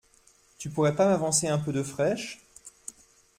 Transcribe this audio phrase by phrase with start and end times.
[0.57, 2.39] tu pourrais pas m’avancer un peu de fraîche?